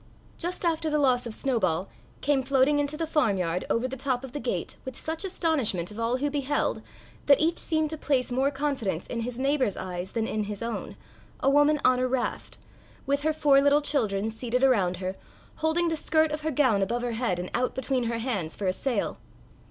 [0.39, 1.87] Just after the loss of Snowball,
[2.21, 5.99] came floating into the farmyard, over the top of the gate, with such astonishment of
[5.99, 6.81] all who beheld
[7.27, 10.97] that each seemed to place more confidence in his neighbour's eyes than in his own,
[11.39, 12.57] a woman on a raft,
[13.05, 15.13] with her four little children seated around her,
[15.57, 18.65] holding the skirt of her gown above her head and out between her hands for
[18.65, 19.19] a sail.